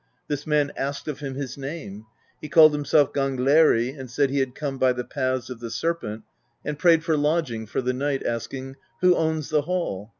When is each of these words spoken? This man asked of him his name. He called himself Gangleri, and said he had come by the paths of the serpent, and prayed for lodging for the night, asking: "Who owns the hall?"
This 0.27 0.47
man 0.47 0.71
asked 0.75 1.07
of 1.07 1.19
him 1.19 1.35
his 1.35 1.59
name. 1.59 2.07
He 2.41 2.49
called 2.49 2.73
himself 2.73 3.13
Gangleri, 3.13 3.91
and 3.95 4.09
said 4.09 4.31
he 4.31 4.39
had 4.39 4.55
come 4.55 4.79
by 4.79 4.93
the 4.93 5.03
paths 5.03 5.47
of 5.51 5.59
the 5.59 5.69
serpent, 5.69 6.23
and 6.65 6.79
prayed 6.79 7.03
for 7.03 7.15
lodging 7.15 7.67
for 7.67 7.83
the 7.83 7.93
night, 7.93 8.25
asking: 8.25 8.77
"Who 9.01 9.15
owns 9.15 9.49
the 9.49 9.61
hall?" 9.61 10.09